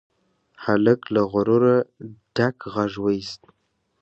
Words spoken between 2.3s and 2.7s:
ډک